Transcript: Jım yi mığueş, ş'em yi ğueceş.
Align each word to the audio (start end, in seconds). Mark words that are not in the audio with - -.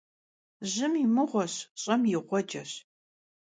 Jım 0.71 0.93
yi 0.99 1.07
mığueş, 1.15 1.53
ş'em 1.81 2.01
yi 2.11 2.17
ğueceş. 2.27 2.71